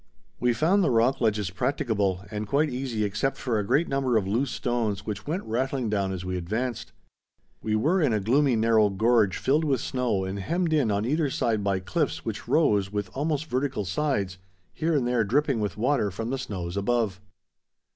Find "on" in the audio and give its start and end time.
10.89-11.05